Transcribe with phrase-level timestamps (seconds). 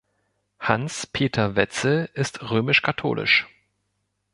[0.59, 3.45] Hans-Peter Wetzel ist römisch-katholisch.